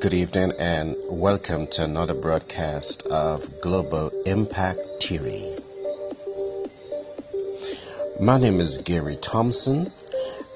Good 0.00 0.14
evening 0.14 0.54
and 0.58 0.96
welcome 1.10 1.66
to 1.66 1.84
another 1.84 2.14
broadcast 2.14 3.02
of 3.08 3.60
Global 3.60 4.08
Impact 4.24 4.80
Theory. 5.02 5.54
My 8.18 8.38
name 8.38 8.60
is 8.60 8.78
Gary 8.78 9.16
Thompson. 9.16 9.92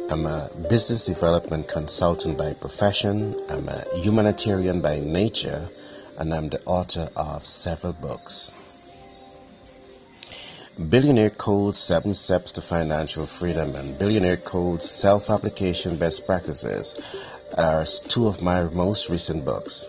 I'm 0.08 0.24
a 0.24 0.48
business 0.70 1.04
development 1.04 1.68
consultant 1.68 2.38
by 2.38 2.54
profession. 2.54 3.38
I'm 3.50 3.68
a 3.68 3.84
humanitarian 3.96 4.80
by 4.80 5.00
nature, 5.00 5.68
and 6.16 6.32
I'm 6.32 6.48
the 6.48 6.64
author 6.64 7.10
of 7.14 7.44
several 7.44 7.92
books. 7.92 8.54
Billionaire 10.78 11.30
Code 11.30 11.74
7 11.74 12.12
Steps 12.14 12.52
to 12.52 12.62
Financial 12.62 13.26
Freedom 13.26 13.74
and 13.76 13.98
Billionaire 13.98 14.36
Code 14.36 14.82
Self 14.82 15.30
Application 15.30 15.96
Best 15.96 16.26
Practices 16.26 16.94
are 17.56 17.84
two 18.08 18.26
of 18.26 18.42
my 18.42 18.64
most 18.64 19.08
recent 19.08 19.44
books. 19.44 19.86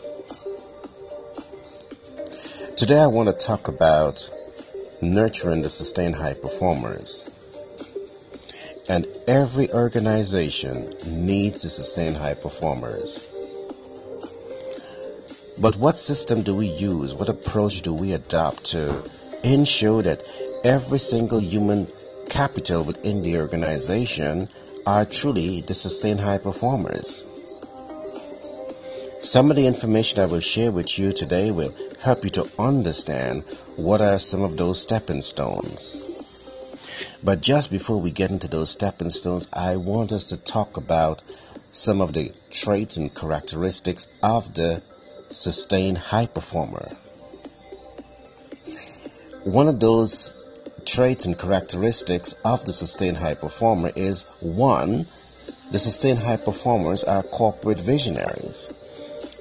Today 2.78 3.00
I 3.00 3.08
want 3.08 3.28
to 3.28 3.34
talk 3.34 3.68
about 3.68 4.30
nurturing 5.02 5.62
the 5.62 5.70
sustained 5.70 6.16
high 6.16 6.34
performers. 6.34 7.30
And 8.88 9.08
every 9.28 9.72
organization 9.72 10.94
needs 11.06 11.62
to 11.62 11.70
sustain 11.70 12.14
high 12.14 12.36
performers. 12.36 13.28
But 15.58 15.76
what 15.76 15.98
system 15.98 16.44
do 16.44 16.56
we 16.56 16.68
use? 16.68 17.14
What 17.14 17.30
approach 17.30 17.82
do 17.82 17.94
we 17.94 18.14
adopt 18.14 18.66
to 18.66 19.04
ensure 19.44 20.04
that 20.04 20.24
every 20.64 21.00
single 21.00 21.40
human 21.40 21.88
capital 22.30 22.84
within 22.84 23.24
the 23.24 23.40
organization 23.40 24.50
are 24.86 25.04
truly 25.06 25.62
the 25.62 25.74
sustained 25.74 26.22
high 26.22 26.38
performers? 26.38 27.26
Some 29.28 29.52
of 29.52 29.58
the 29.58 29.68
information 29.68 30.20
I 30.20 30.26
will 30.26 30.40
share 30.40 30.72
with 30.72 30.98
you 30.98 31.12
today 31.12 31.52
will 31.52 31.76
help 32.00 32.24
you 32.24 32.30
to 32.30 32.50
understand 32.58 33.44
what 33.76 34.00
are 34.00 34.20
some 34.20 34.42
of 34.42 34.56
those 34.56 34.80
stepping 34.82 35.20
stones. 35.20 36.02
But 37.22 37.42
just 37.42 37.70
before 37.70 38.00
we 38.00 38.10
get 38.10 38.32
into 38.32 38.48
those 38.48 38.70
stepping 38.70 39.10
stones, 39.10 39.50
I 39.52 39.76
want 39.76 40.14
us 40.14 40.30
to 40.30 40.38
talk 40.38 40.78
about 40.78 41.24
some 41.74 42.00
of 42.00 42.14
the 42.14 42.32
traits 42.52 42.96
and 42.96 43.14
characteristics 43.14 44.08
of 44.24 44.54
the 44.54 44.82
sustained 45.30 45.98
high 45.98 46.28
performer. 46.28 46.96
One 49.44 49.68
of 49.68 49.82
those 49.82 50.32
traits 50.86 51.26
and 51.26 51.38
characteristics 51.38 52.34
of 52.46 52.64
the 52.64 52.72
sustained 52.72 53.18
high 53.18 53.36
performer 53.36 53.92
is 53.94 54.24
one, 54.40 55.06
the 55.70 55.80
sustained 55.80 56.20
high 56.20 56.38
performers 56.38 57.04
are 57.04 57.24
corporate 57.24 57.82
visionaries. 57.82 58.72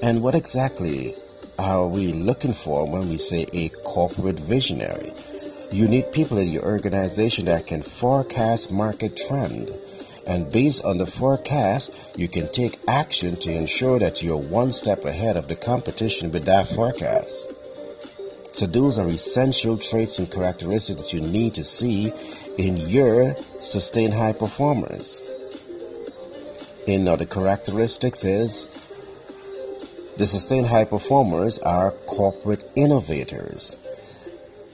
And 0.03 0.23
what 0.23 0.35
exactly 0.35 1.15
are 1.59 1.87
we 1.87 2.13
looking 2.13 2.53
for 2.53 2.87
when 2.87 3.09
we 3.09 3.17
say 3.17 3.47
a 3.53 3.71
corporate 3.71 4.39
visionary? 4.39 5.13
You 5.73 5.89
need 5.89 6.13
people 6.13 6.37
in 6.39 6.49
your 6.49 6.65
organization 6.65 7.47
that 7.47 7.67
can 7.67 7.83
forecast 7.83 8.71
market 8.71 9.17
trend. 9.17 9.71
And 10.27 10.53
based 10.53 10.85
on 10.85 10.99
the 10.99 11.07
forecast, 11.07 11.97
you 12.17 12.29
can 12.29 12.51
take 12.53 12.79
action 12.87 13.37
to 13.37 13.51
ensure 13.51 13.99
that 13.99 14.23
you're 14.23 14.37
one 14.37 14.71
step 14.71 15.05
ahead 15.05 15.37
of 15.37 15.49
the 15.49 15.57
competition 15.57 16.31
with 16.31 16.45
that 16.45 16.67
forecast. 16.69 17.49
So 18.53 18.67
those 18.67 18.99
are 18.99 19.09
essential 19.09 19.79
traits 19.79 20.19
and 20.19 20.31
characteristics 20.31 21.05
that 21.05 21.13
you 21.13 21.21
need 21.21 21.55
to 21.55 21.65
see 21.65 22.13
in 22.59 22.77
your 22.77 23.35
sustained 23.59 24.15
high 24.15 24.33
performers. 24.33 25.23
In 26.87 27.09
other 27.09 27.27
characteristics 27.27 28.25
is 28.25 28.69
the 30.17 30.27
sustained 30.27 30.67
high 30.67 30.85
performers 30.85 31.59
are 31.59 31.91
corporate 32.07 32.65
innovators. 32.75 33.79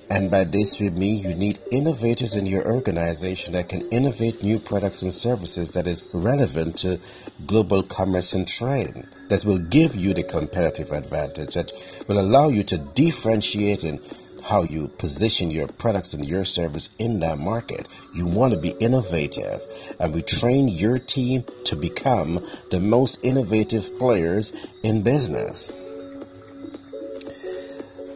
And 0.09 0.31
by 0.31 0.45
this 0.45 0.79
we 0.79 0.91
mean 0.91 1.25
you 1.25 1.35
need 1.35 1.59
innovators 1.71 2.35
in 2.35 2.47
your 2.47 2.71
organization 2.71 3.55
that 3.55 3.71
can 3.71 3.89
innovate 3.89 4.43
new 4.43 4.59
products 4.59 5.03
and 5.03 5.13
services 5.13 5.73
that 5.73 5.87
is 5.87 6.05
relevant 6.13 6.77
to 6.79 7.01
global 7.47 7.83
commerce 7.83 8.35
and 8.35 8.47
trade, 8.47 9.07
that 9.29 9.45
will 9.45 9.59
give 9.59 9.97
you 9.97 10.13
the 10.13 10.23
competitive 10.23 10.93
advantage, 10.93 11.55
that 11.55 11.73
will 12.07 12.21
allow 12.21 12.49
you 12.49 12.63
to 12.65 12.77
differentiate 12.77 13.85
in 13.85 14.01
how 14.43 14.63
you 14.65 14.89
position 14.89 15.51
your 15.51 15.69
products 15.69 16.15
and 16.15 16.27
your 16.27 16.45
service 16.45 16.89
in 16.99 17.21
that 17.21 17.39
market. 17.39 17.89
You 18.15 18.27
want 18.27 18.53
to 18.53 18.59
be 18.59 18.71
innovative, 18.71 19.65
and 19.99 20.15
we 20.15 20.23
train 20.23 20.69
your 20.69 20.99
team 20.99 21.45
to 21.65 21.77
become 21.77 22.45
the 22.71 22.81
most 22.81 23.25
innovative 23.25 23.99
players 23.99 24.53
in 24.83 25.03
business. 25.03 25.71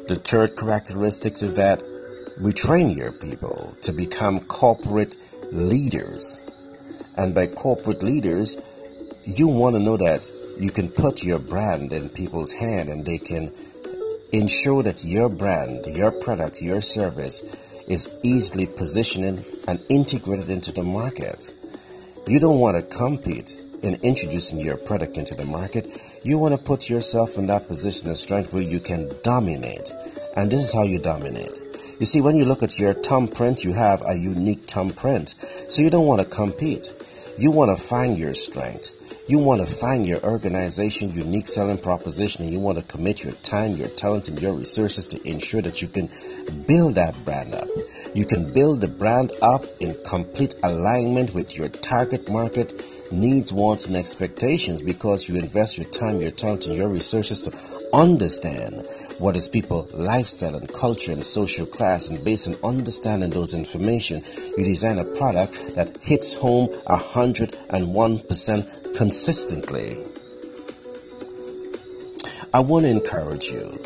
The 0.09 0.21
third 0.23 0.57
characteristic 0.57 1.43
is 1.43 1.55
that 1.55 1.83
we 2.41 2.53
train 2.53 2.91
your 2.91 3.13
people 3.13 3.77
to 3.83 3.93
become 3.93 4.41
corporate 4.41 5.17
leaders. 5.51 6.45
And 7.17 7.35
by 7.35 7.47
corporate 7.47 8.03
leaders, 8.03 8.57
you 9.25 9.49
want 9.49 9.75
to 9.75 9.81
know 9.81 9.97
that 9.97 10.31
you 10.59 10.71
can 10.71 10.91
put 10.91 11.25
your 11.25 11.39
brand 11.39 11.93
in 11.93 12.09
people's 12.09 12.53
hand 12.53 12.89
and 12.89 13.05
they 13.05 13.19
can 13.19 13.53
Ensure 14.37 14.83
that 14.83 15.03
your 15.03 15.31
brand, 15.31 15.87
your 15.87 16.13
product, 16.13 16.61
your 16.61 16.83
service 16.83 17.43
is 17.89 18.11
easily 18.23 18.67
positioned 18.67 19.43
and 19.67 19.81
integrated 19.89 20.51
into 20.51 20.73
the 20.73 20.83
market. 20.83 21.51
You 22.27 22.39
don't 22.39 22.59
want 22.59 22.77
to 22.77 22.83
compete 22.83 23.59
in 23.81 23.95
introducing 24.03 24.61
your 24.61 24.77
product 24.77 25.17
into 25.17 25.35
the 25.35 25.47
market. 25.47 25.89
You 26.23 26.37
want 26.37 26.55
to 26.55 26.63
put 26.63 26.91
yourself 26.91 27.39
in 27.39 27.47
that 27.47 27.67
position 27.67 28.11
of 28.11 28.19
strength 28.19 28.53
where 28.53 28.63
you 28.63 28.79
can 28.79 29.11
dominate. 29.23 29.91
And 30.37 30.53
this 30.53 30.61
is 30.61 30.75
how 30.75 30.83
you 30.83 30.99
dominate. 30.99 31.59
You 31.99 32.05
see, 32.05 32.21
when 32.21 32.37
you 32.37 32.45
look 32.45 32.63
at 32.63 32.79
your 32.79 32.93
thumbprint, 32.93 33.65
you 33.65 33.73
have 33.73 34.03
a 34.05 34.15
unique 34.15 34.65
thumbprint. 34.69 35.35
So 35.71 35.81
you 35.81 35.89
don't 35.89 36.07
want 36.07 36.21
to 36.21 36.27
compete. 36.27 36.93
You 37.39 37.53
want 37.53 37.75
to 37.75 37.83
find 37.83 38.19
your 38.19 38.35
strength. 38.35 38.91
You 39.29 39.41
want 39.41 39.61
to 39.61 39.67
find 39.67 40.07
your 40.07 40.25
organization 40.25 41.13
unique 41.13 41.49
selling 41.49 41.79
proposition 41.79 42.45
and 42.45 42.53
you 42.53 42.61
want 42.61 42.79
to 42.79 42.85
commit 42.85 43.25
your 43.25 43.33
time, 43.33 43.75
your 43.75 43.89
talent, 43.89 44.29
and 44.29 44.41
your 44.41 44.53
resources 44.53 45.09
to 45.09 45.29
ensure 45.29 45.61
that 45.63 45.83
you 45.83 45.89
can 45.89 46.09
build 46.69 46.95
that 46.95 47.25
brand 47.25 47.53
up. 47.53 47.67
You 48.15 48.25
can 48.25 48.53
build 48.53 48.83
the 48.83 48.87
brand 48.87 49.33
up 49.43 49.67
in 49.81 50.01
complete 50.05 50.55
alignment 50.63 51.35
with 51.35 51.57
your 51.57 51.69
target 51.69 52.31
market 52.31 52.81
needs, 53.11 53.53
wants, 53.53 53.89
and 53.89 53.97
expectations 53.97 54.81
because 54.81 55.29
you 55.29 55.35
invest 55.35 55.77
your 55.77 55.89
time, 55.89 56.21
your 56.21 56.31
talent, 56.31 56.67
and 56.67 56.77
your 56.77 56.89
resources 56.89 57.43
to 57.43 57.53
understand 57.93 58.87
what 59.19 59.37
is 59.37 59.49
people 59.49 59.89
lifestyle 59.95 60.55
and 60.57 60.73
culture 60.73 61.11
and 61.11 61.25
social 61.25 61.67
class 61.67 62.11
and 62.11 62.23
based 62.23 62.47
on 62.49 62.57
understanding 62.63 63.31
those 63.31 63.55
information 63.55 64.23
you 64.59 64.65
design 64.65 64.99
a 64.99 65.05
product 65.05 65.75
that 65.75 65.97
hits 66.03 66.35
home 66.35 66.69
101% 66.69 68.97
consistently 68.97 69.16
i 72.53 72.61
want 72.61 72.85
to 72.85 72.91
encourage 72.91 73.51
you 73.51 73.79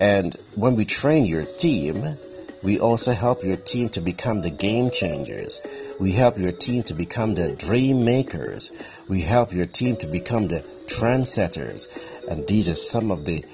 And 0.00 0.34
when 0.56 0.74
we 0.74 0.84
train 0.84 1.26
your 1.26 1.44
team, 1.44 2.18
we 2.64 2.80
also 2.80 3.12
help 3.12 3.44
your 3.44 3.56
team 3.56 3.90
to 3.90 4.00
become 4.00 4.42
the 4.42 4.50
game 4.50 4.90
changers. 4.90 5.60
We 6.00 6.10
help 6.10 6.38
your 6.38 6.50
team 6.50 6.82
to 6.84 6.94
become 6.94 7.36
the 7.36 7.52
dream 7.52 8.04
makers. 8.04 8.72
We 9.06 9.20
help 9.20 9.52
your 9.52 9.66
team 9.66 9.94
to 9.98 10.08
become 10.08 10.48
the 10.48 10.64
trendsetters. 10.86 11.86
And 12.28 12.44
these 12.48 12.68
are 12.68 12.74
some 12.74 13.12
of 13.12 13.24
the 13.24 13.44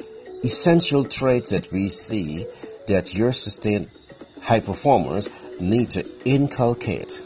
essential 0.43 1.05
traits 1.05 1.51
that 1.51 1.71
we 1.71 1.91
see 1.91 2.47
that 2.87 3.13
your 3.13 3.33
sustained 3.33 3.91
high 4.41 4.61
performers 4.61 5.29
need 5.61 5.91
to 5.91 6.07
inculcate. 6.25 7.21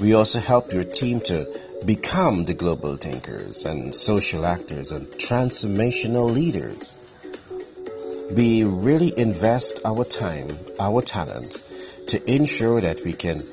We 0.00 0.14
also 0.14 0.40
help 0.40 0.72
your 0.72 0.84
team 0.84 1.20
to 1.22 1.65
become 1.86 2.44
the 2.44 2.54
global 2.54 2.96
thinkers 2.96 3.64
and 3.64 3.94
social 3.94 4.44
actors 4.44 4.90
and 4.90 5.06
transformational 5.12 6.32
leaders 6.32 6.98
we 8.30 8.64
really 8.64 9.16
invest 9.16 9.80
our 9.84 10.04
time, 10.04 10.58
our 10.80 11.00
talent 11.00 11.60
to 12.08 12.30
ensure 12.32 12.80
that 12.80 13.04
we 13.04 13.12
can 13.12 13.46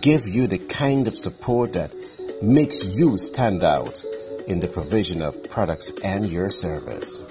give 0.00 0.26
you 0.26 0.46
the 0.46 0.58
kind 0.58 1.06
of 1.06 1.16
support 1.16 1.74
that 1.74 1.94
makes 2.42 2.86
you 2.86 3.16
stand 3.16 3.62
out 3.62 4.04
in 4.48 4.60
the 4.60 4.68
provision 4.68 5.22
of 5.22 5.48
products 5.48 5.92
and 6.02 6.26
your 6.26 6.50
service. 6.50 7.22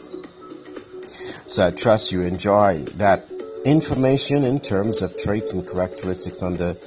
So 1.47 1.67
I 1.67 1.71
trust 1.71 2.11
you 2.11 2.21
enjoy 2.21 2.79
that 2.95 3.29
information 3.65 4.43
in 4.43 4.59
terms 4.59 5.01
of 5.01 5.17
traits 5.17 5.53
and 5.53 5.67
characteristics 5.67 6.41
on 6.43 6.55
the 6.57 6.77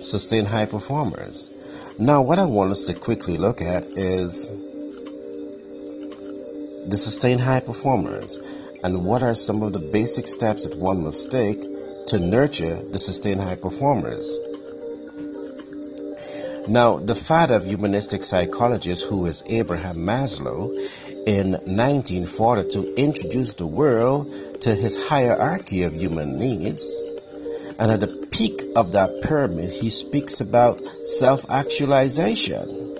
sustained 0.00 0.48
high 0.48 0.66
performers. 0.66 1.48
Now, 1.98 2.22
what 2.22 2.38
I 2.38 2.46
want 2.46 2.70
us 2.70 2.86
to 2.86 2.94
quickly 2.94 3.36
look 3.36 3.60
at 3.60 3.86
is 3.98 4.50
the 6.86 6.96
sustained 6.96 7.40
high 7.40 7.60
performers 7.60 8.38
and 8.82 9.04
what 9.04 9.22
are 9.22 9.34
some 9.34 9.62
of 9.62 9.74
the 9.74 9.78
basic 9.78 10.26
steps 10.26 10.66
that 10.66 10.78
one 10.78 11.02
must 11.02 11.30
take 11.30 11.60
to 12.06 12.18
nurture 12.18 12.82
the 12.82 12.98
sustained 12.98 13.42
high 13.42 13.56
performers. 13.56 14.38
Now, 16.66 16.98
the 16.98 17.14
father 17.14 17.56
of 17.56 17.66
humanistic 17.66 18.22
psychologist, 18.22 19.04
who 19.04 19.26
is 19.26 19.42
Abraham 19.46 19.96
Maslow, 19.98 20.72
in 21.26 21.52
1942 21.52 22.94
introduced 22.96 23.58
the 23.58 23.66
world 23.66 24.32
to 24.62 24.74
his 24.74 24.96
hierarchy 25.08 25.82
of 25.82 25.92
human 25.92 26.38
needs. 26.38 27.02
And 27.82 27.90
at 27.90 28.00
the 28.00 28.26
peak 28.30 28.62
of 28.76 28.92
that 28.92 29.22
pyramid, 29.22 29.70
he 29.70 29.90
speaks 29.90 30.40
about 30.40 30.80
self 31.04 31.44
actualization. 31.50 32.96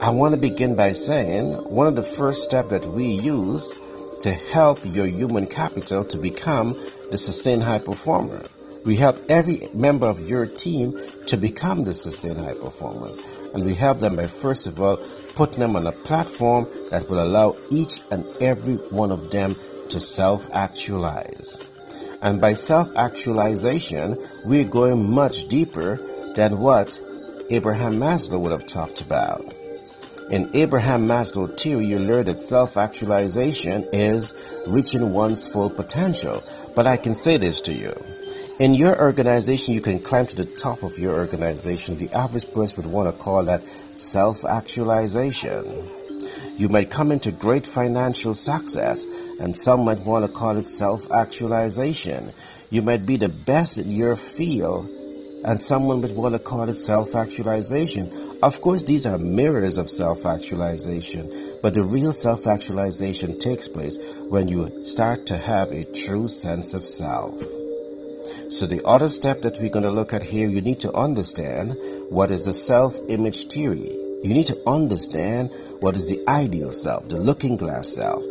I 0.00 0.10
want 0.10 0.34
to 0.34 0.40
begin 0.40 0.76
by 0.76 0.92
saying 0.92 1.54
one 1.64 1.88
of 1.88 1.96
the 1.96 2.02
first 2.04 2.44
steps 2.44 2.70
that 2.70 2.86
we 2.86 3.06
use 3.06 3.74
to 4.20 4.30
help 4.32 4.78
your 4.84 5.06
human 5.06 5.46
capital 5.46 6.04
to 6.04 6.18
become 6.18 6.80
the 7.10 7.18
sustained 7.18 7.64
high 7.64 7.80
performer 7.80 8.44
we 8.88 8.96
help 8.96 9.18
every 9.28 9.68
member 9.74 10.06
of 10.06 10.26
your 10.26 10.46
team 10.46 10.98
to 11.26 11.36
become 11.36 11.84
the 11.84 11.92
sustained 11.92 12.38
high 12.38 12.54
performer. 12.54 13.10
And 13.52 13.64
we 13.64 13.74
help 13.74 13.98
them 13.98 14.16
by 14.16 14.28
first 14.28 14.66
of 14.66 14.80
all 14.80 14.96
putting 15.34 15.60
them 15.60 15.76
on 15.76 15.86
a 15.86 15.92
platform 15.92 16.66
that 16.90 17.08
will 17.10 17.22
allow 17.22 17.56
each 17.70 18.00
and 18.10 18.26
every 18.40 18.76
one 18.76 19.12
of 19.12 19.30
them 19.30 19.56
to 19.90 20.00
self 20.00 20.48
actualize. 20.54 21.58
And 22.20 22.40
by 22.40 22.54
self 22.54 22.96
actualization, 22.96 24.16
we're 24.44 24.64
going 24.64 25.10
much 25.10 25.46
deeper 25.46 25.96
than 26.34 26.58
what 26.58 27.00
Abraham 27.50 27.94
Maslow 27.94 28.40
would 28.40 28.52
have 28.52 28.66
talked 28.66 29.00
about. 29.00 29.54
In 30.30 30.50
Abraham 30.54 31.06
Maslow 31.06 31.58
theory, 31.58 31.86
you 31.86 31.98
learn 31.98 32.26
that 32.26 32.38
self 32.38 32.76
actualization 32.76 33.86
is 33.92 34.34
reaching 34.66 35.12
one's 35.12 35.46
full 35.46 35.70
potential. 35.70 36.42
But 36.74 36.86
I 36.86 36.96
can 36.96 37.14
say 37.14 37.36
this 37.36 37.62
to 37.62 37.72
you 37.72 37.94
in 38.58 38.74
your 38.74 39.00
organization, 39.00 39.74
you 39.74 39.80
can 39.80 40.00
climb 40.00 40.26
to 40.26 40.34
the 40.34 40.44
top 40.44 40.82
of 40.82 40.98
your 40.98 41.14
organization. 41.14 41.96
The 41.96 42.12
average 42.12 42.52
person 42.52 42.82
would 42.82 42.92
want 42.92 43.08
to 43.08 43.22
call 43.22 43.44
that 43.44 43.62
self 43.96 44.44
actualization. 44.44 45.88
You 46.56 46.68
might 46.68 46.90
come 46.90 47.12
into 47.12 47.32
great 47.32 47.66
financial 47.66 48.34
success, 48.34 49.06
and 49.38 49.56
some 49.56 49.84
might 49.84 50.00
want 50.00 50.24
to 50.24 50.30
call 50.30 50.58
it 50.58 50.66
self 50.66 51.10
actualization. 51.10 52.32
You 52.70 52.82
might 52.82 53.06
be 53.06 53.16
the 53.16 53.28
best 53.28 53.78
in 53.78 53.90
your 53.90 54.16
field, 54.16 54.88
and 55.44 55.60
someone 55.60 56.00
would 56.00 56.16
want 56.16 56.34
to 56.34 56.40
call 56.40 56.68
it 56.68 56.74
self 56.74 57.14
actualization. 57.14 58.38
Of 58.42 58.60
course, 58.60 58.82
these 58.82 59.06
are 59.06 59.18
mirrors 59.18 59.78
of 59.78 59.90
self 59.90 60.26
actualization, 60.26 61.58
but 61.62 61.74
the 61.74 61.82
real 61.82 62.12
self 62.12 62.46
actualization 62.46 63.38
takes 63.38 63.68
place 63.68 63.98
when 64.28 64.48
you 64.48 64.84
start 64.84 65.26
to 65.26 65.36
have 65.36 65.70
a 65.72 65.84
true 65.84 66.28
sense 66.28 66.74
of 66.74 66.84
self. 66.84 67.40
So 68.50 68.66
the 68.66 68.82
other 68.84 69.08
step 69.08 69.42
that 69.42 69.58
we're 69.60 69.70
going 69.70 69.84
to 69.84 69.90
look 69.90 70.12
at 70.12 70.22
here, 70.22 70.48
you 70.48 70.60
need 70.60 70.80
to 70.80 70.94
understand 70.94 71.76
what 72.08 72.30
is 72.30 72.46
the 72.46 72.54
self-image 72.54 73.48
theory. 73.48 74.07
You 74.22 74.34
need 74.34 74.46
to 74.46 74.60
understand 74.66 75.52
what 75.80 75.96
is 75.96 76.08
the 76.08 76.22
ideal 76.28 76.70
self, 76.70 77.08
the 77.08 77.18
looking 77.18 77.56
glass 77.56 77.88
self, 77.88 78.24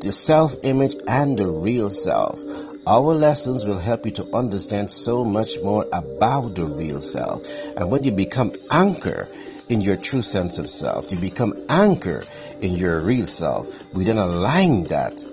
the 0.00 0.12
self-image 0.12 0.96
and 1.08 1.38
the 1.38 1.50
real 1.50 1.88
self. 1.88 2.42
Our 2.86 3.14
lessons 3.14 3.64
will 3.64 3.78
help 3.78 4.04
you 4.04 4.12
to 4.12 4.34
understand 4.34 4.90
so 4.90 5.24
much 5.24 5.58
more 5.62 5.86
about 5.92 6.54
the 6.54 6.66
real 6.66 7.00
self. 7.00 7.46
And 7.76 7.90
when 7.90 8.04
you 8.04 8.12
become 8.12 8.52
anchor 8.70 9.28
in 9.68 9.80
your 9.80 9.96
true 9.96 10.22
sense 10.22 10.58
of 10.58 10.68
self, 10.68 11.10
you 11.10 11.18
become 11.18 11.54
anchor 11.68 12.24
in 12.60 12.74
your 12.74 13.00
real 13.00 13.26
self, 13.26 13.66
we 13.94 14.04
then 14.04 14.18
align 14.18 14.84
that 14.84 15.24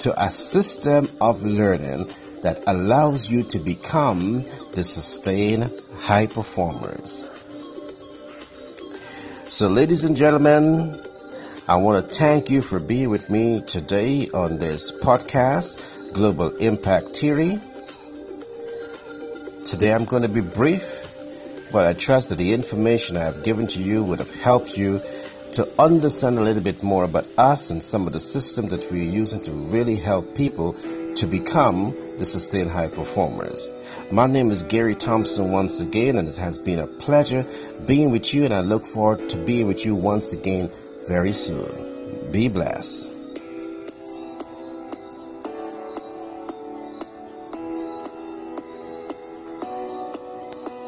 to 0.00 0.22
a 0.22 0.30
system 0.30 1.10
of 1.20 1.44
learning 1.44 2.10
that 2.42 2.62
allows 2.66 3.28
you 3.28 3.42
to 3.42 3.58
become 3.58 4.44
the 4.72 4.84
sustained 4.84 5.72
high 5.96 6.26
performers. 6.26 7.28
So, 9.48 9.68
ladies 9.68 10.04
and 10.04 10.14
gentlemen, 10.14 11.00
I 11.66 11.76
want 11.76 12.06
to 12.06 12.14
thank 12.14 12.50
you 12.50 12.60
for 12.60 12.78
being 12.78 13.08
with 13.08 13.30
me 13.30 13.62
today 13.62 14.28
on 14.28 14.58
this 14.58 14.92
podcast, 14.92 16.12
Global 16.12 16.54
Impact 16.56 17.16
Theory. 17.16 17.58
Today 19.64 19.94
I'm 19.94 20.04
going 20.04 20.24
to 20.24 20.28
be 20.28 20.42
brief, 20.42 21.02
but 21.72 21.86
I 21.86 21.94
trust 21.94 22.28
that 22.28 22.36
the 22.36 22.52
information 22.52 23.16
I 23.16 23.24
have 23.24 23.42
given 23.42 23.66
to 23.68 23.82
you 23.82 24.04
would 24.04 24.18
have 24.18 24.34
helped 24.34 24.76
you 24.76 25.00
to 25.52 25.66
understand 25.80 26.38
a 26.38 26.42
little 26.42 26.62
bit 26.62 26.82
more 26.82 27.04
about 27.04 27.26
us 27.38 27.70
and 27.70 27.82
some 27.82 28.06
of 28.06 28.12
the 28.12 28.20
systems 28.20 28.68
that 28.68 28.92
we're 28.92 29.02
using 29.02 29.40
to 29.42 29.52
really 29.52 29.96
help 29.96 30.34
people 30.34 30.76
to 31.18 31.26
become 31.26 31.96
the 32.16 32.24
sustained 32.24 32.70
high 32.70 32.86
performers. 32.86 33.68
My 34.12 34.28
name 34.28 34.52
is 34.52 34.62
Gary 34.62 34.94
Thompson 34.94 35.50
once 35.50 35.80
again, 35.80 36.16
and 36.16 36.28
it 36.28 36.36
has 36.36 36.58
been 36.58 36.78
a 36.78 36.86
pleasure 36.86 37.44
being 37.86 38.10
with 38.10 38.32
you, 38.32 38.44
and 38.44 38.54
I 38.54 38.60
look 38.60 38.86
forward 38.86 39.28
to 39.30 39.36
being 39.36 39.66
with 39.66 39.84
you 39.84 39.96
once 39.96 40.32
again 40.32 40.70
very 41.08 41.32
soon. 41.32 42.30
Be 42.30 42.48
blessed. 42.48 43.17